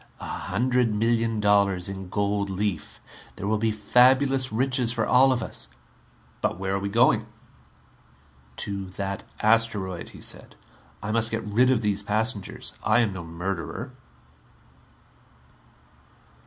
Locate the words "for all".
4.91-5.31